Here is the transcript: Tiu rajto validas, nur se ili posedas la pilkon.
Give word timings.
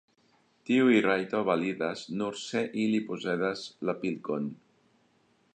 Tiu 0.69 0.87
rajto 1.05 1.41
validas, 1.49 2.01
nur 2.21 2.41
se 2.45 2.65
ili 2.87 3.05
posedas 3.11 3.65
la 3.91 3.99
pilkon. 4.03 4.53